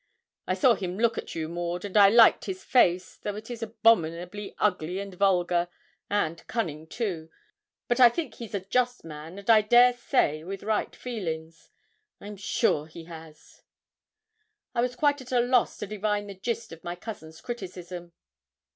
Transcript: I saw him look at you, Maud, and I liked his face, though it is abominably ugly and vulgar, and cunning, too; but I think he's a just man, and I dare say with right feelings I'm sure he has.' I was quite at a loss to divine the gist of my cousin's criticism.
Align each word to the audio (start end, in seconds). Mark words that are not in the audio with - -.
I 0.47 0.55
saw 0.55 0.73
him 0.73 0.97
look 0.97 1.19
at 1.19 1.35
you, 1.35 1.47
Maud, 1.47 1.85
and 1.85 1.95
I 1.95 2.09
liked 2.09 2.45
his 2.45 2.63
face, 2.63 3.17
though 3.17 3.35
it 3.35 3.51
is 3.51 3.61
abominably 3.61 4.55
ugly 4.57 4.97
and 4.97 5.13
vulgar, 5.13 5.67
and 6.09 6.43
cunning, 6.47 6.87
too; 6.87 7.29
but 7.87 7.99
I 7.99 8.09
think 8.09 8.33
he's 8.33 8.55
a 8.55 8.61
just 8.65 9.05
man, 9.05 9.37
and 9.37 9.47
I 9.47 9.61
dare 9.61 9.93
say 9.93 10.43
with 10.43 10.63
right 10.63 10.95
feelings 10.95 11.69
I'm 12.19 12.35
sure 12.35 12.87
he 12.87 13.03
has.' 13.03 13.61
I 14.73 14.81
was 14.81 14.95
quite 14.95 15.21
at 15.21 15.31
a 15.31 15.39
loss 15.39 15.77
to 15.77 15.85
divine 15.85 16.25
the 16.25 16.33
gist 16.33 16.71
of 16.71 16.83
my 16.83 16.95
cousin's 16.95 17.39
criticism. 17.39 18.13